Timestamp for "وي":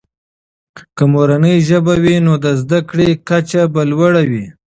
2.03-2.15, 4.29-4.45